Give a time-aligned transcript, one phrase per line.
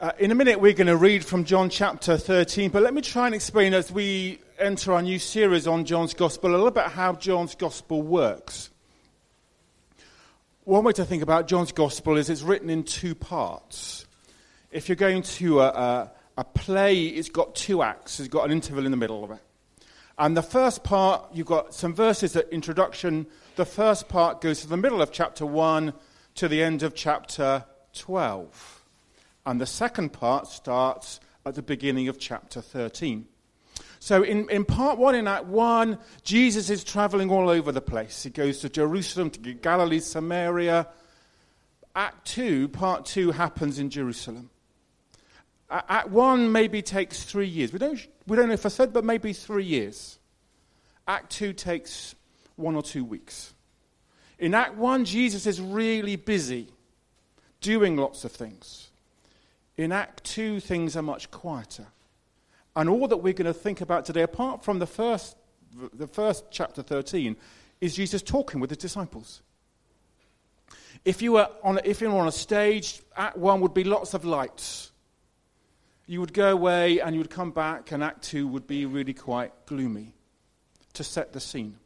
[0.00, 3.02] Uh, in a minute, we're going to read from John chapter 13, but let me
[3.02, 6.84] try and explain as we enter our new series on John's Gospel a little bit
[6.84, 8.70] how John's Gospel works.
[10.62, 14.06] One way to think about John's Gospel is it's written in two parts.
[14.70, 18.52] If you're going to a, a, a play, it's got two acts, it's got an
[18.52, 19.40] interval in the middle of it.
[20.16, 23.26] And the first part, you've got some verses at introduction.
[23.56, 25.92] The first part goes to the middle of chapter 1
[26.36, 28.77] to the end of chapter 12.
[29.48, 33.24] And the second part starts at the beginning of chapter 13.
[33.98, 38.24] So, in, in part one, in Act one, Jesus is traveling all over the place.
[38.24, 40.86] He goes to Jerusalem, to Galilee, Samaria.
[41.96, 44.50] Act two, part two, happens in Jerusalem.
[45.70, 47.72] Act one maybe takes three years.
[47.72, 50.18] We don't, we don't know if I said, but maybe three years.
[51.06, 52.14] Act two takes
[52.56, 53.54] one or two weeks.
[54.38, 56.68] In Act one, Jesus is really busy
[57.62, 58.87] doing lots of things.
[59.78, 61.86] In Act 2, things are much quieter.
[62.74, 65.36] And all that we're going to think about today, apart from the first,
[65.92, 67.36] the first chapter 13,
[67.80, 69.40] is Jesus talking with his disciples.
[71.04, 74.14] If you, were on if you were on a stage, Act 1 would be lots
[74.14, 74.90] of lights.
[76.06, 79.14] You would go away and you would come back, and Act 2 would be really
[79.14, 80.12] quite gloomy
[80.94, 81.76] to set the scene.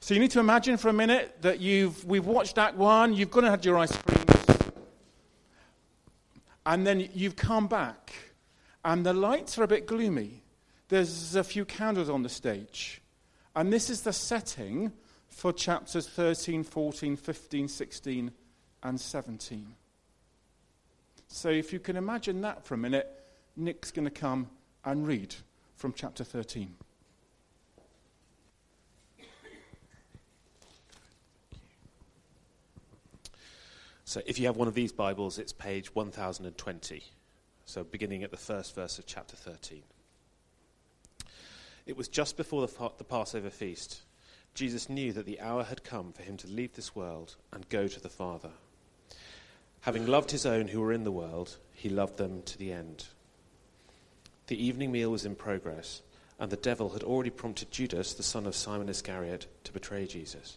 [0.00, 3.30] So you need to imagine for a minute that you've, we've watched Act 1, you've
[3.30, 4.37] gone and had your ice cream,
[6.68, 8.12] and then you've come back,
[8.84, 10.42] and the lights are a bit gloomy.
[10.88, 13.00] There's a few candles on the stage.
[13.56, 14.92] And this is the setting
[15.28, 18.30] for chapters 13, 14, 15, 16,
[18.82, 19.74] and 17.
[21.26, 23.08] So if you can imagine that for a minute,
[23.56, 24.50] Nick's going to come
[24.84, 25.34] and read
[25.74, 26.74] from chapter 13.
[34.08, 37.02] So if you have one of these Bibles, it's page 1020.
[37.66, 39.82] So beginning at the first verse of chapter 13.
[41.84, 44.00] It was just before the, the Passover feast.
[44.54, 47.86] Jesus knew that the hour had come for him to leave this world and go
[47.86, 48.52] to the Father.
[49.82, 53.08] Having loved his own who were in the world, he loved them to the end.
[54.46, 56.00] The evening meal was in progress,
[56.40, 60.56] and the devil had already prompted Judas, the son of Simon Iscariot, to betray Jesus.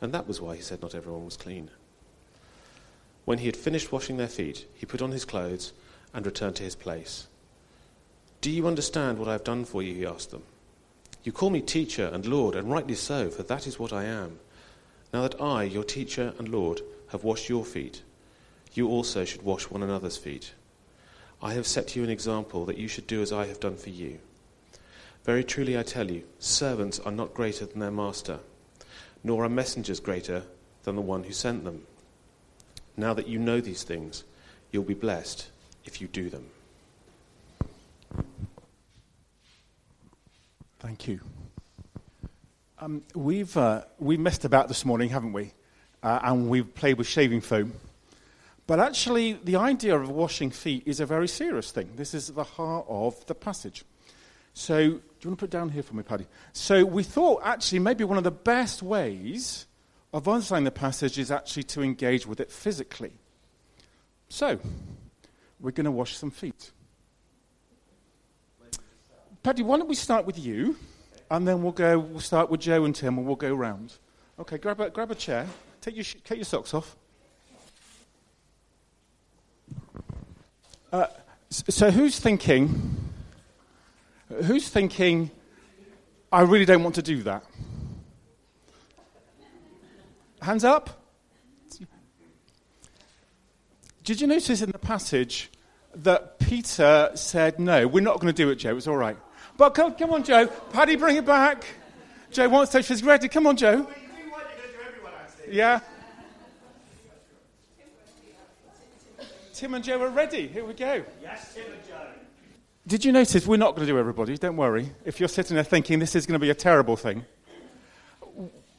[0.00, 1.70] and that was why he said not everyone was clean.
[3.24, 5.72] When he had finished washing their feet, he put on his clothes
[6.14, 7.26] and returned to his place.
[8.40, 9.94] Do you understand what I have done for you?
[9.94, 10.44] He asked them.
[11.24, 14.38] You call me teacher and Lord, and rightly so, for that is what I am.
[15.12, 18.02] Now that I, your teacher and Lord, have washed your feet,
[18.74, 20.52] you also should wash one another's feet.
[21.42, 23.90] I have set you an example that you should do as I have done for
[23.90, 24.20] you.
[25.24, 28.40] Very truly I tell you, servants are not greater than their master
[29.22, 30.42] nor are messengers greater
[30.84, 31.86] than the one who sent them.
[32.96, 34.24] Now that you know these things,
[34.72, 35.48] you'll be blessed
[35.84, 36.46] if you do them.
[40.80, 41.20] Thank you.
[42.80, 45.52] Um, we've, uh, we've messed about this morning, haven't we?
[46.02, 47.72] Uh, and we've played with shaving foam.
[48.68, 51.90] But actually, the idea of washing feet is a very serious thing.
[51.96, 53.84] This is the heart of the passage.
[54.54, 56.26] So, do you want to put down here for me, Paddy?
[56.52, 59.66] So, we thought actually maybe one of the best ways
[60.12, 63.12] of understanding the passage is actually to engage with it physically.
[64.28, 64.60] So,
[65.58, 66.70] we're going to wash some feet.
[69.42, 70.76] Paddy, why don't we start with you,
[71.32, 71.98] and then we'll go.
[71.98, 73.94] We'll start with Joe and Tim, and we'll go round.
[74.38, 75.46] Okay, grab a grab a chair.
[75.80, 76.94] Take your take your socks off.
[80.92, 81.06] Uh,
[81.50, 83.07] so, who's thinking?
[84.28, 85.30] Who's thinking,
[86.30, 87.44] I really don't want to do that?
[90.42, 90.90] Hands up.
[94.04, 95.50] Did you notice in the passage
[95.94, 97.86] that Peter said no.
[97.86, 98.76] We're not going to do it, Joe.
[98.76, 99.16] It's all right.
[99.56, 100.46] But come, come on, Joe.
[100.46, 101.64] Paddy, bring it back.
[102.30, 102.82] Joe wants to.
[102.82, 103.28] She's ready.
[103.28, 103.88] Come on, Joe.
[105.50, 105.80] Yeah.
[109.54, 110.46] Tim and Joe are ready.
[110.46, 111.02] Here we go.
[111.20, 112.17] Yes, Tim and Joe.
[112.88, 114.38] Did you notice we're not going to do everybody?
[114.38, 114.90] Don't worry.
[115.04, 117.26] If you're sitting there thinking this is going to be a terrible thing,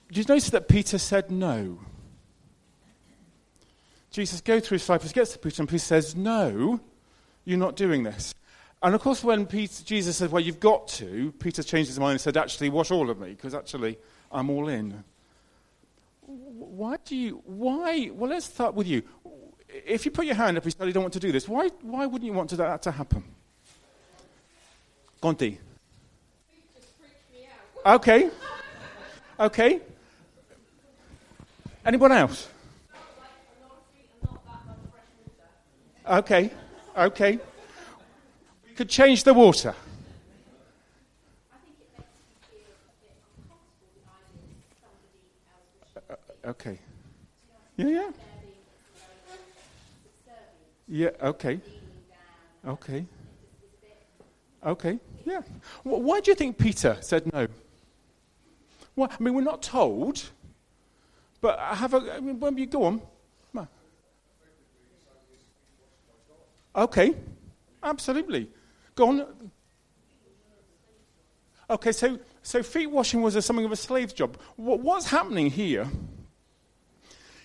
[0.07, 1.77] did you notice that Peter said no?
[4.09, 6.79] Jesus goes through disciples, gets to Peter, and Peter says, No,
[7.45, 8.33] you're not doing this.
[8.81, 12.13] And of course, when Peter, Jesus said, Well, you've got to, Peter changed his mind
[12.13, 13.99] and said, Actually, wash all of me, because actually,
[14.31, 15.03] I'm all in.
[16.21, 19.03] Why do you, why, well, let's start with you.
[19.69, 21.67] If you put your hand up and say, You don't want to do this, why,
[21.83, 23.23] why wouldn't you want that to happen?
[25.21, 25.57] Gonti.
[27.85, 28.29] Okay.
[29.39, 29.81] Okay.
[31.85, 32.47] Anyone else?
[36.09, 36.51] Okay.
[36.97, 37.39] Okay.
[38.67, 39.75] We could change the water.
[45.95, 46.79] Uh, okay.
[47.77, 48.11] Yeah, yeah.
[50.87, 51.59] Yeah, okay.
[52.65, 53.05] Okay.
[54.65, 55.41] Okay, yeah.
[55.83, 57.47] Why do you think Peter said no?
[58.95, 60.29] Well, I mean, we're not told,
[61.39, 62.15] but have a.
[62.15, 63.01] I mean, you go on.
[66.75, 67.15] Okay,
[67.83, 68.49] absolutely.
[68.95, 69.25] Go on.
[71.69, 74.37] Okay, so, so feet washing was a, something of a slave's job.
[74.55, 75.87] What, what's happening here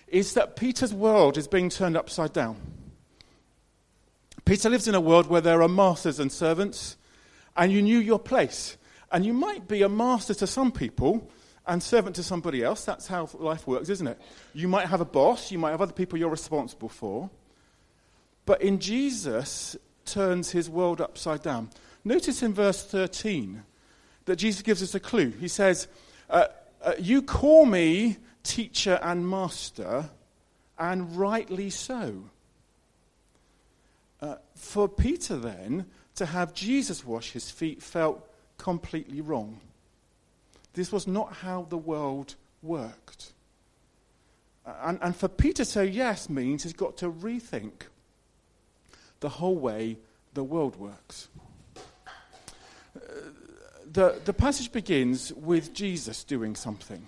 [0.07, 2.55] is that Peter's world is being turned upside down.
[4.45, 6.97] Peter lives in a world where there are masters and servants,
[7.55, 8.77] and you knew your place.
[9.11, 11.29] And you might be a master to some people
[11.67, 12.85] and servant to somebody else.
[12.85, 14.19] That's how life works, isn't it?
[14.53, 17.29] You might have a boss, you might have other people you're responsible for.
[18.45, 19.75] But in Jesus
[20.05, 21.69] turns his world upside down.
[22.03, 23.63] Notice in verse 13
[24.25, 25.31] that Jesus gives us a clue.
[25.31, 25.87] He says,
[26.29, 26.47] uh,
[26.83, 30.09] uh, You call me teacher and master,
[30.77, 32.25] and rightly so.
[34.25, 35.85] Uh, for Peter, then,
[36.15, 38.27] to have Jesus wash his feet felt
[38.57, 39.59] completely wrong.
[40.73, 42.33] This was not how the world
[42.63, 43.33] worked.
[44.65, 47.83] And, and for Peter to say yes means he's got to rethink
[49.19, 49.97] the whole way
[50.33, 51.27] the world works.
[51.75, 52.99] Uh,
[53.91, 57.05] the, the passage begins with Jesus doing something.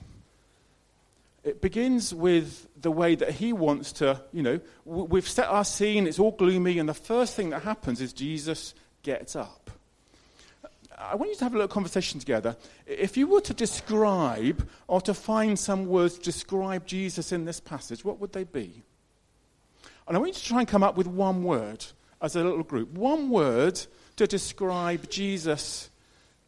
[1.47, 6.05] It begins with the way that he wants to, you know, we've set our scene,
[6.05, 9.71] it's all gloomy, and the first thing that happens is Jesus gets up.
[10.97, 12.57] I want you to have a little conversation together.
[12.85, 17.61] If you were to describe or to find some words to describe Jesus in this
[17.61, 18.83] passage, what would they be?
[20.05, 21.85] And I want you to try and come up with one word
[22.21, 22.91] as a little group.
[22.91, 23.79] One word
[24.17, 25.89] to describe Jesus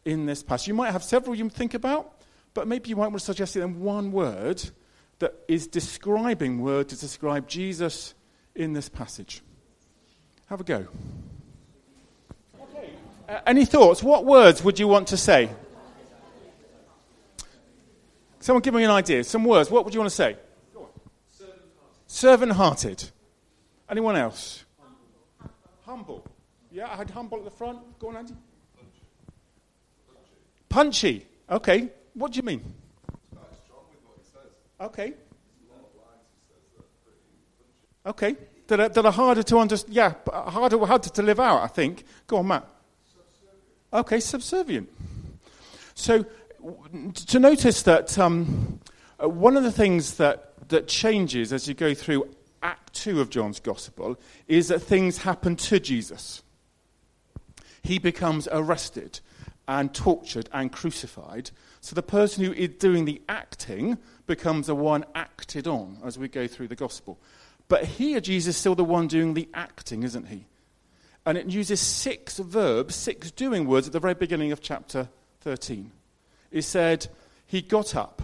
[0.04, 0.68] in this passage.
[0.68, 2.20] You might have several you think about,
[2.52, 4.62] but maybe you might want to suggest it in one word
[5.20, 8.14] that is describing word to describe Jesus
[8.54, 9.42] in this passage.
[10.46, 10.86] Have a go.
[12.60, 12.90] Okay.
[13.28, 14.02] Uh, any thoughts?
[14.02, 15.48] What words would you want to say?
[18.40, 19.22] Someone give me an idea.
[19.22, 19.70] Some words.
[19.70, 20.36] What would you want to say?
[22.06, 23.08] Servant hearted.
[23.88, 24.64] Anyone else?
[25.84, 26.26] Humble.
[26.72, 27.78] Yeah, I had humble at the front.
[27.98, 28.34] Go on, Andy.
[30.68, 31.26] Punchy.
[31.48, 31.88] Okay.
[32.14, 32.74] What do you mean?
[34.80, 35.12] Okay.
[38.06, 38.36] Okay.
[38.68, 39.94] That are, that are harder to understand.
[39.94, 42.04] Yeah, harder, harder to live out, I think.
[42.26, 42.66] Go on, Matt.
[43.92, 44.88] Okay, subservient.
[45.94, 46.24] So,
[47.26, 48.80] to notice that um,
[49.22, 52.28] uh, one of the things that, that changes as you go through
[52.62, 56.42] Act 2 of John's Gospel is that things happen to Jesus.
[57.82, 59.20] He becomes arrested
[59.66, 61.50] and tortured and crucified.
[61.80, 66.28] So the person who is doing the acting becomes the one acted on as we
[66.28, 67.18] go through the gospel.
[67.68, 70.46] But here, Jesus is still the one doing the acting, isn't he?
[71.24, 75.08] And it uses six verbs, six doing words at the very beginning of chapter
[75.42, 75.90] 13.
[76.50, 77.06] It said,
[77.46, 78.22] He got up,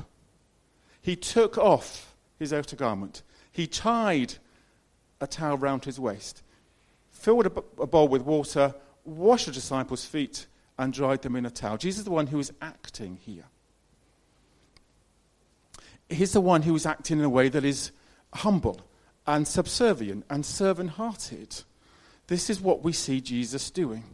[1.01, 3.23] he took off his outer garment,
[3.53, 4.35] he tied
[5.21, 6.43] a towel round his waist,
[7.11, 10.47] filled a bowl with water, washed the disciples' feet,
[10.78, 11.76] and dried them in a towel.
[11.76, 13.45] Jesus is the one who is acting here
[16.09, 17.90] he's the one who is acting in a way that is
[18.35, 18.80] humble
[19.26, 21.62] and subservient and servant hearted.
[22.26, 24.04] This is what we see Jesus doing.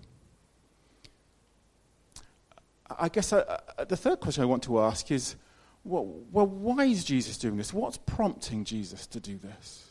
[2.99, 5.37] I guess uh, uh, the third question I want to ask is
[5.85, 7.73] well, well, why is Jesus doing this?
[7.73, 9.91] What's prompting Jesus to do this?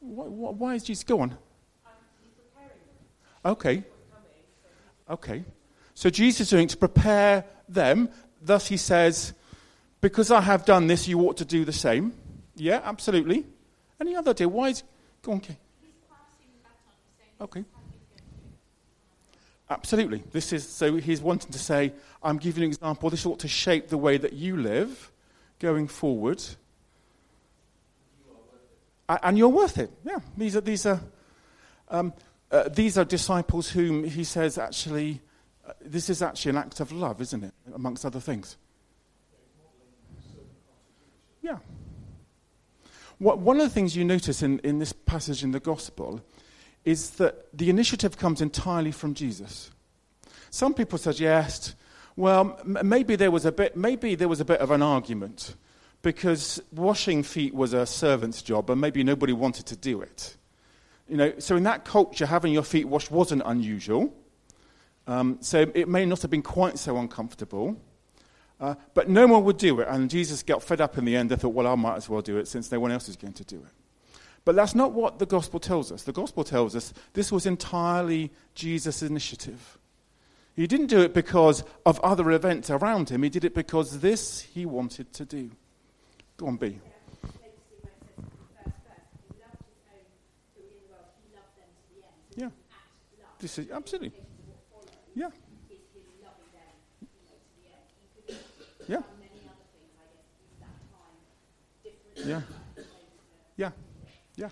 [0.00, 1.04] Why, why is Jesus?
[1.04, 1.36] Go on.
[3.44, 3.84] Okay.
[5.08, 5.44] Okay.
[5.94, 8.08] So Jesus is doing to prepare them.
[8.40, 9.32] Thus he says,
[10.00, 12.12] Because I have done this, you ought to do the same.
[12.56, 13.44] Yeah, absolutely.
[14.00, 14.48] Any other idea?
[14.48, 14.82] Why is.
[15.22, 15.56] Go on, Kay.
[17.40, 17.64] Okay.
[19.70, 20.22] Absolutely.
[20.30, 21.92] This is so he's wanting to say,
[22.22, 23.10] I'm giving you an example.
[23.10, 25.10] This ought to shape the way that you live
[25.58, 26.42] going forward.
[29.08, 29.90] And you're worth it.
[30.04, 30.18] Yeah.
[30.36, 31.00] These are these are
[31.88, 32.12] um,
[32.50, 35.20] uh, these are disciples whom he says actually
[35.66, 37.54] uh, this is actually an act of love, isn't it?
[37.74, 38.56] Amongst other things.
[41.42, 41.58] Yeah.
[43.18, 46.20] What, one of the things you notice in, in this passage in the gospel
[46.84, 49.70] is that the initiative comes entirely from Jesus.
[50.50, 51.74] Some people suggest,
[52.16, 55.54] well, m- maybe there was a bit, maybe there was a bit of an argument
[56.02, 60.36] because washing feet was a servant's job, and maybe nobody wanted to do it.
[61.08, 64.14] You know, so in that culture, having your feet washed wasn't unusual.
[65.06, 67.76] Um, so it may not have been quite so uncomfortable.
[68.60, 71.30] Uh, but no one would do it, and Jesus got fed up in the end.
[71.30, 73.34] They thought, well, I might as well do it since no one else is going
[73.34, 74.18] to do it.
[74.44, 76.02] But that's not what the gospel tells us.
[76.02, 79.78] The gospel tells us this was entirely Jesus' initiative.
[80.54, 84.40] He didn't do it because of other events around him, he did it because this
[84.40, 85.50] he wanted to do.
[86.36, 86.78] Go on, B.
[93.42, 94.12] Is absolutely.
[95.14, 95.28] Yeah.
[98.88, 99.02] Yeah.
[102.24, 102.40] Yeah.
[103.56, 103.70] Yeah.
[104.36, 104.48] Yeah.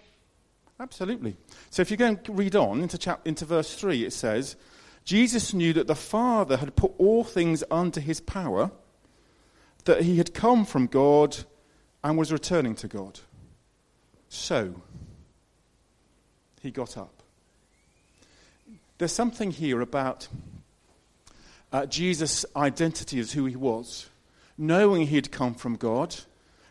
[0.78, 1.36] Absolutely.
[1.70, 4.56] So if you go and read on into, chap- into verse 3, it says,
[5.04, 8.70] Jesus knew that the Father had put all things under his power,
[9.84, 11.36] that he had come from God
[12.04, 13.20] and was returning to God.
[14.28, 14.82] So,
[16.60, 17.21] he got up.
[19.02, 20.28] There's something here about
[21.72, 24.08] uh, Jesus' identity as who he was,
[24.56, 26.14] knowing he'd come from God,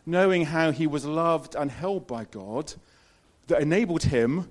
[0.05, 2.75] knowing how he was loved and held by God,
[3.47, 4.49] that enabled him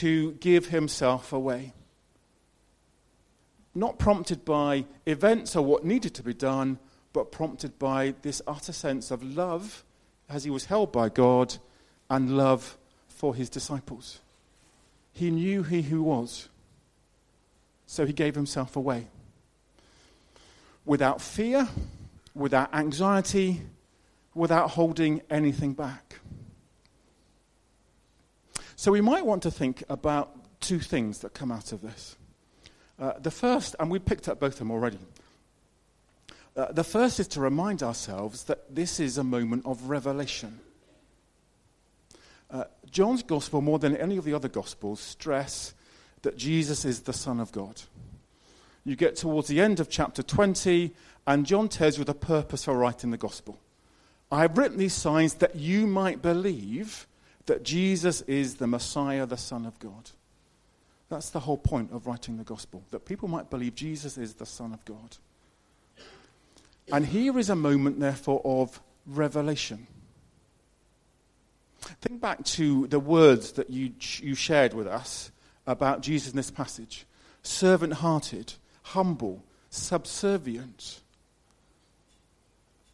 [0.00, 1.72] to give himself away.
[3.76, 6.80] Not prompted by events or what needed to be done,
[7.12, 9.84] but prompted by this utter sense of love
[10.28, 11.58] as he was held by God
[12.10, 14.18] and love for his disciples.
[15.12, 16.48] He knew who he was,
[17.90, 19.08] so he gave himself away.
[20.84, 21.68] Without fear,
[22.36, 23.62] without anxiety,
[24.32, 26.20] without holding anything back.
[28.76, 30.30] So we might want to think about
[30.60, 32.14] two things that come out of this.
[32.96, 35.00] Uh, the first, and we picked up both of them already.
[36.56, 40.60] Uh, the first is to remind ourselves that this is a moment of revelation.
[42.52, 45.74] Uh, John's gospel, more than any of the other gospels, stress
[46.22, 47.82] that Jesus is the Son of God.
[48.84, 50.92] You get towards the end of chapter 20,
[51.26, 53.58] and John tells you the purpose for writing the gospel.
[54.32, 57.06] I have written these signs that you might believe
[57.46, 60.10] that Jesus is the Messiah, the Son of God.
[61.08, 64.46] That's the whole point of writing the gospel, that people might believe Jesus is the
[64.46, 65.16] Son of God.
[66.92, 69.86] And here is a moment, therefore, of revelation.
[72.00, 75.32] Think back to the words that you, you shared with us
[75.66, 77.06] about Jesus in this passage
[77.42, 78.52] servant hearted,
[78.82, 81.00] humble, subservient.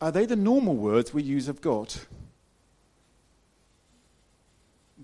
[0.00, 1.92] Are they the normal words we use of God?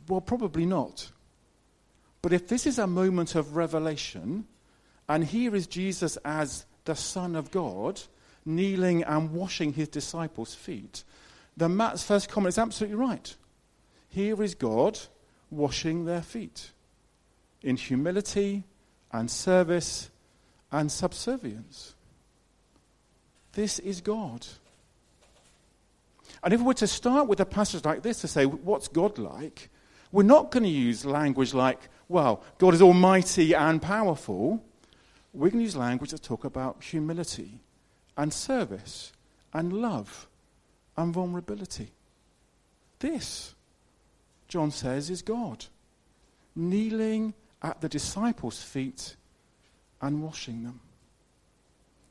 [0.09, 1.11] Well, probably not.
[2.21, 4.47] But if this is a moment of revelation,
[5.09, 8.01] and here is Jesus as the Son of God,
[8.45, 11.05] kneeling and washing his disciples' feet,
[11.57, 13.35] then Matt's first comment is absolutely right.
[14.09, 14.99] Here is God
[15.51, 16.71] washing their feet
[17.63, 18.65] in humility
[19.13, 20.11] and service
[20.71, 21.95] and subservience.
[23.53, 24.47] This is God.
[26.43, 29.19] And if we were to start with a passage like this to say, what's God
[29.19, 29.69] like?
[30.11, 31.79] We're not going to use language like,
[32.09, 34.63] well, God is almighty and powerful.
[35.33, 37.61] We're going to use language to talk about humility
[38.17, 39.13] and service
[39.55, 40.27] and love
[40.97, 41.93] and vulnerability.
[42.99, 43.55] This,
[44.49, 45.67] John says, is God
[46.55, 49.17] kneeling at the disciples' feet
[50.01, 50.81] and washing them,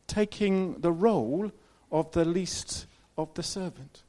[0.07, 1.51] taking the role
[1.91, 2.85] of the least
[3.17, 4.01] of the servant.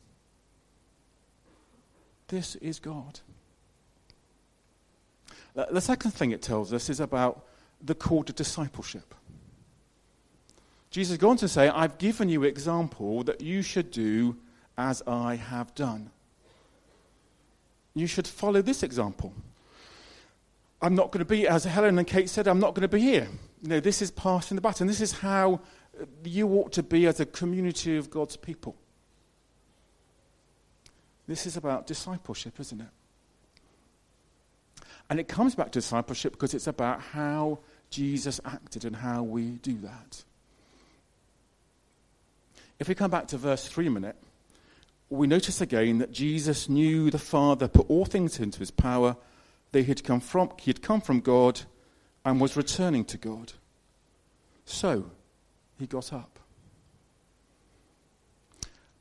[2.28, 3.20] This is God.
[5.54, 7.44] The second thing it tells us is about
[7.82, 9.14] the call to discipleship.
[10.90, 14.36] Jesus goes on to say, I've given you example that you should do
[14.78, 16.10] as I have done.
[17.94, 19.34] You should follow this example.
[20.82, 23.00] I'm not going to be, as Helen and Kate said, I'm not going to be
[23.00, 23.28] here.
[23.62, 24.88] You know, this is passing the baton.
[24.88, 25.60] This is how
[26.24, 28.74] you ought to be as a community of God's people.
[31.28, 32.88] This is about discipleship, isn't it?
[35.08, 37.60] And it comes back to discipleship because it's about how
[37.90, 40.24] Jesus acted and how we do that.
[42.80, 44.16] If we come back to verse 3 a minute,
[45.10, 49.16] we notice again that Jesus knew the Father put all things into his power,
[49.72, 51.62] that he had come from, he had come from God
[52.24, 53.52] and was returning to God.
[54.64, 55.10] So,
[55.78, 56.38] he got up.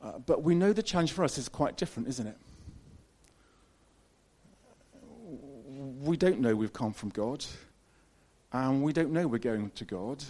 [0.01, 2.37] Uh, but we know the challenge for us is quite different, isn't it?
[6.01, 7.45] We don't know we've come from God,
[8.51, 10.23] and we don't know we're going to God,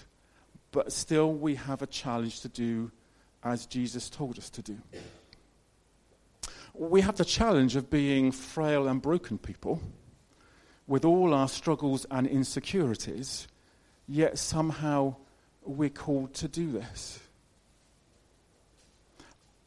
[0.72, 2.92] but still we have a challenge to do
[3.44, 4.78] as Jesus told us to do.
[6.74, 9.82] We have the challenge of being frail and broken people
[10.88, 13.48] with all our struggles and insecurities,
[14.08, 15.16] yet somehow
[15.64, 17.20] we're called to do this.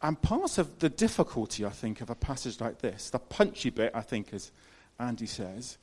[0.02, 3.92] And part of the difficulty, I think, of a passage like this, the punchy bit,
[3.94, 4.52] I think, as
[4.98, 5.78] Andy says,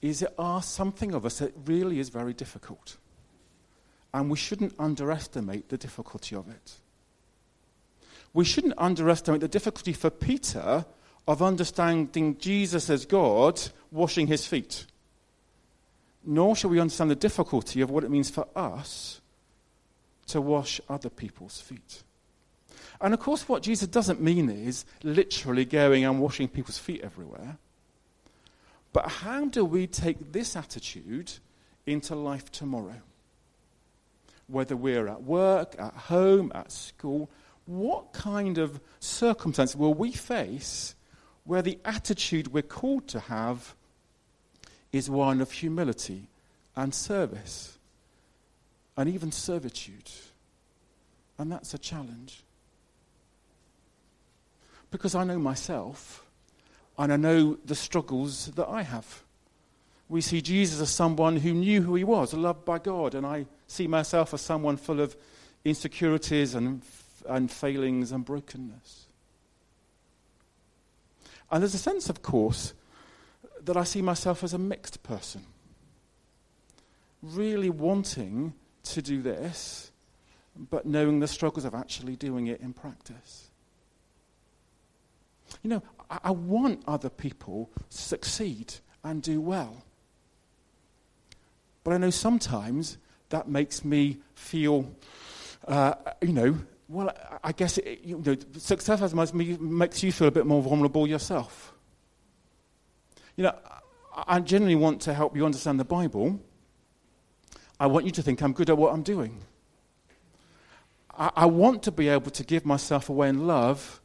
[0.00, 2.96] is there are something of us that really is very difficult.
[4.14, 6.72] And we shouldn't underestimate the difficulty of it.
[8.32, 10.86] We shouldn't underestimate the difficulty for Peter
[11.28, 13.60] of understanding Jesus as God
[13.92, 14.86] washing his feet.
[16.24, 19.20] Nor shall we understand the difficulty of what it means for us
[20.28, 22.02] to wash other people's feet.
[23.00, 27.58] And of course, what Jesus doesn't mean is literally going and washing people's feet everywhere.
[28.92, 31.32] But how do we take this attitude
[31.86, 33.00] into life tomorrow?
[34.46, 37.28] Whether we're at work, at home, at school,
[37.66, 40.94] what kind of circumstances will we face
[41.44, 43.74] where the attitude we're called to have
[44.92, 46.28] is one of humility
[46.76, 47.78] and service
[48.96, 50.10] and even servitude?
[51.38, 52.42] And that's a challenge.
[54.90, 56.24] Because I know myself
[56.98, 59.22] and I know the struggles that I have.
[60.08, 63.46] We see Jesus as someone who knew who he was, loved by God, and I
[63.66, 65.16] see myself as someone full of
[65.64, 66.82] insecurities and,
[67.26, 69.06] and failings and brokenness.
[71.50, 72.74] And there's a sense, of course,
[73.64, 75.44] that I see myself as a mixed person,
[77.22, 79.90] really wanting to do this,
[80.56, 83.50] but knowing the struggles of actually doing it in practice.
[85.62, 89.84] You know, I, I want other people to succeed and do well.
[91.84, 92.98] But I know sometimes
[93.30, 94.90] that makes me feel,
[95.66, 100.46] uh, you know, well, I guess it, you know, success makes you feel a bit
[100.46, 101.72] more vulnerable yourself.
[103.36, 103.54] You know,
[104.14, 106.40] I generally want to help you understand the Bible.
[107.80, 109.40] I want you to think I'm good at what I'm doing.
[111.16, 114.00] I, I want to be able to give myself away in love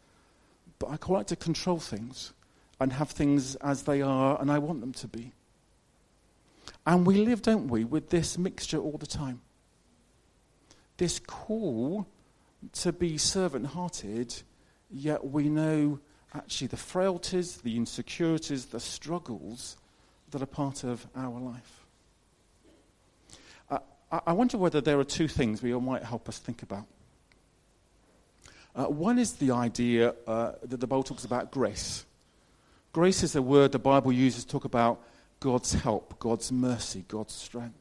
[0.80, 2.34] but I quite like to control things
[2.80, 5.34] and have things as they are and I want them to be.
[6.86, 9.42] And we live, don't we, with this mixture all the time.
[10.98, 12.08] This call
[12.74, 14.42] to be servant hearted,
[14.90, 16.00] yet we know
[16.34, 19.78] actually the frailties, the insecurities, the struggles
[20.32, 21.86] that are part of our life.
[23.70, 23.80] Uh,
[24.26, 26.86] I wonder whether there are two things we might help us think about.
[28.76, 32.06] Uh, one is the idea uh, that the Bible talks about grace.
[32.94, 35.02] Grace is a word the Bible uses to talk about
[35.40, 37.74] God's help, God's mercy, God's strength.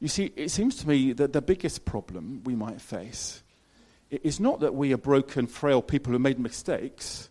[0.00, 3.42] You see, it seems to me that the biggest problem we might face
[4.10, 7.28] is not that we are broken, frail people who made mistakes,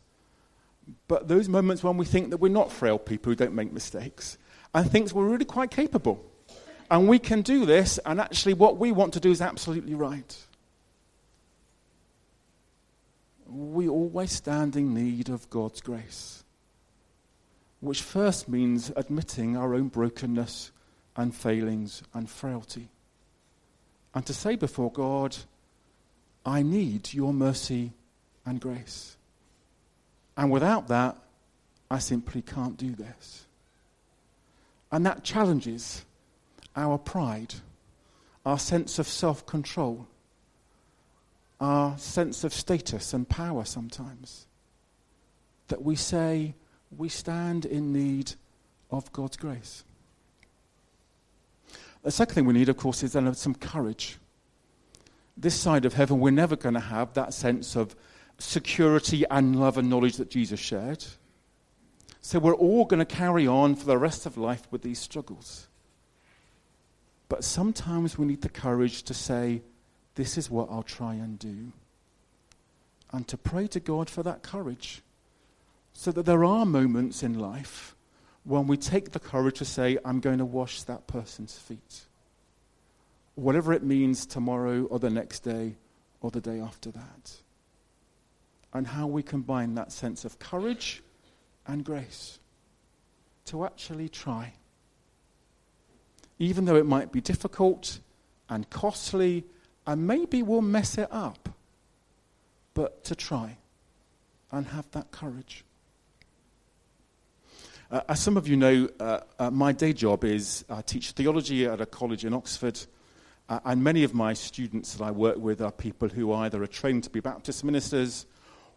[1.07, 4.37] but those moments when we think that we're not frail people who don't make mistakes
[4.73, 6.23] and thinks we're really quite capable.
[6.89, 10.37] And we can do this, and actually, what we want to do is absolutely right
[13.49, 16.43] we always stand in need of God's grace,
[17.79, 20.71] which first means admitting our own brokenness
[21.15, 22.89] and failings and frailty.
[24.13, 25.35] And to say before God,
[26.47, 27.91] I need your mercy
[28.43, 29.15] and grace.
[30.35, 31.15] And without that,
[31.91, 33.45] I simply can't do this.
[34.91, 36.03] And that challenges
[36.75, 37.53] our pride,
[38.43, 40.07] our sense of self control
[41.59, 44.45] our sense of status and power sometimes.
[45.67, 46.53] That we say
[46.95, 48.33] we stand in need
[48.91, 49.83] of God's grace.
[52.03, 54.17] The second thing we need, of course, is then some courage.
[55.37, 57.95] This side of heaven, we're never going to have that sense of
[58.39, 61.05] security and love and knowledge that Jesus shared.
[62.21, 65.67] So we're all going to carry on for the rest of life with these struggles.
[67.29, 69.61] But sometimes we need the courage to say,
[70.15, 71.71] This is what I'll try and do.
[73.11, 75.01] And to pray to God for that courage.
[75.93, 77.95] So that there are moments in life
[78.43, 82.06] when we take the courage to say, I'm going to wash that person's feet.
[83.37, 85.75] Whatever it means tomorrow or the next day
[86.21, 87.35] or the day after that.
[88.73, 91.01] And how we combine that sense of courage
[91.65, 92.39] and grace
[93.45, 94.53] to actually try
[96.39, 97.99] even though it might be difficult
[98.49, 99.43] and costly
[99.85, 101.49] and maybe we'll mess it up,
[102.73, 103.57] but to try
[104.51, 105.63] and have that courage.
[107.89, 111.65] Uh, as some of you know, uh, uh, my day job is I teach theology
[111.65, 112.77] at a college in Oxford,
[113.49, 116.67] uh, and many of my students that I work with are people who either are
[116.67, 118.25] trained to be Baptist ministers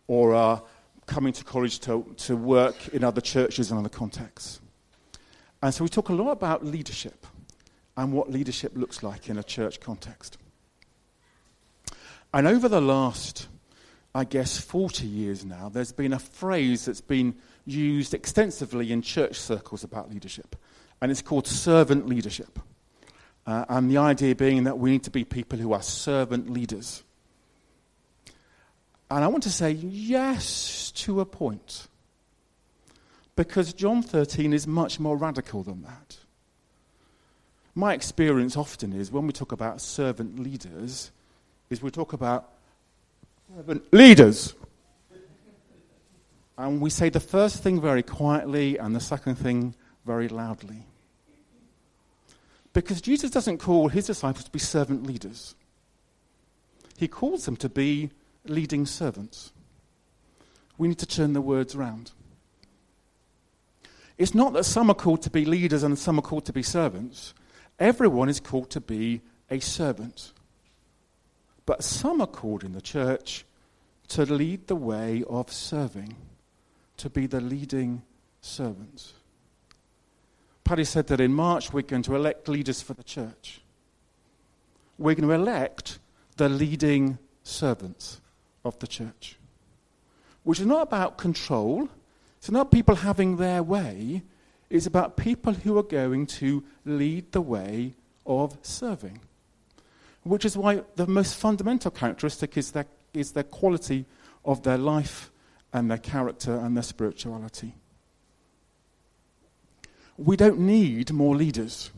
[0.06, 0.62] or are
[1.06, 4.60] coming to college to, to work in other churches and other contexts.
[5.62, 7.26] And so we talk a lot about leadership
[7.96, 10.38] and what leadership looks like in a church context.
[12.32, 13.48] And over the last,
[14.14, 17.34] I guess, 40 years now, there's been a phrase that's been
[17.66, 20.54] used extensively in church circles about leadership,
[21.02, 22.58] and it's called servant leadership.
[23.46, 27.02] Uh, and the idea being that we need to be people who are servant leaders.
[29.10, 31.88] And I want to say yes to a point.
[33.34, 36.18] Because John 13 is much more radical than that.
[37.74, 41.10] My experience often is when we talk about servant leaders,
[41.70, 42.50] is we talk about
[43.56, 44.54] servant leaders.
[46.58, 49.74] And we say the first thing very quietly and the second thing
[50.04, 50.84] very loudly.
[52.72, 55.54] Because Jesus doesn't call his disciples to be servant leaders,
[56.96, 58.10] he calls them to be
[58.44, 59.52] leading servants.
[60.78, 62.12] We need to turn the words around.
[64.18, 66.62] It's not that some are called to be leaders and some are called to be
[66.62, 67.32] servants.
[67.78, 70.32] Everyone is called to be a servant.
[71.64, 73.44] But some are called in the church
[74.08, 76.16] to lead the way of serving,
[76.98, 78.02] to be the leading
[78.40, 79.14] servants.
[80.70, 83.60] Paddy said that in March we're going to elect leaders for the church.
[84.98, 85.98] We're going to elect
[86.36, 88.20] the leading servants
[88.64, 89.36] of the church,
[90.44, 91.88] which is not about control.
[92.38, 94.22] It's not people having their way
[94.70, 99.18] It's about people who are going to lead the way of serving.
[100.22, 104.06] Which is why the most fundamental characteristic is their, is their quality
[104.44, 105.32] of their life
[105.72, 107.74] and their character and their spirituality.
[110.20, 111.90] We don't need more leaders.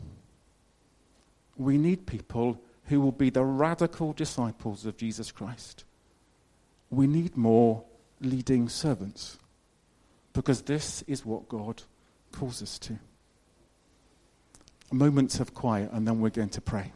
[1.57, 5.83] We need people who will be the radical disciples of Jesus Christ.
[6.89, 7.83] We need more
[8.21, 9.37] leading servants
[10.31, 11.83] because this is what God
[12.31, 12.97] calls us to.
[14.89, 16.93] Moments of quiet, and then we're going to pray.